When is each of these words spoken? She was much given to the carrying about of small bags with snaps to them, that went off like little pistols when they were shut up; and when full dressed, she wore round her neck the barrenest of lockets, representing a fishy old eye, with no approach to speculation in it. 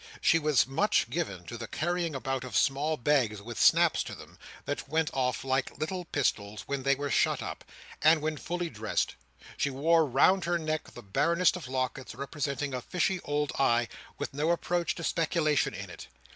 She 0.19 0.39
was 0.39 0.65
much 0.65 1.11
given 1.11 1.43
to 1.45 1.59
the 1.59 1.67
carrying 1.67 2.15
about 2.15 2.43
of 2.43 2.57
small 2.57 2.97
bags 2.97 3.39
with 3.39 3.61
snaps 3.61 4.01
to 4.05 4.15
them, 4.15 4.39
that 4.65 4.89
went 4.89 5.11
off 5.13 5.43
like 5.43 5.77
little 5.77 6.05
pistols 6.05 6.63
when 6.65 6.81
they 6.81 6.95
were 6.95 7.11
shut 7.11 7.43
up; 7.43 7.63
and 8.01 8.19
when 8.19 8.37
full 8.37 8.57
dressed, 8.67 9.13
she 9.57 9.69
wore 9.69 10.07
round 10.07 10.45
her 10.45 10.57
neck 10.57 10.91
the 10.95 11.03
barrenest 11.03 11.55
of 11.55 11.67
lockets, 11.67 12.15
representing 12.15 12.73
a 12.73 12.81
fishy 12.81 13.19
old 13.19 13.51
eye, 13.59 13.87
with 14.17 14.33
no 14.33 14.49
approach 14.49 14.95
to 14.95 15.03
speculation 15.03 15.75
in 15.75 15.91
it. 15.91 16.07